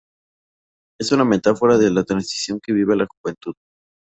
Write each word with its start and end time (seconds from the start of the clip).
Es 0.99 1.11
una 1.11 1.23
metáfora 1.25 1.77
de 1.77 1.91
la 1.91 2.03
transición 2.03 2.59
que 2.59 2.73
vive 2.73 2.95
la 2.95 3.05
juventud". 3.05 3.53